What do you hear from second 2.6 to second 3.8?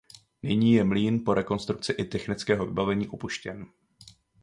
vybavení opuštěn.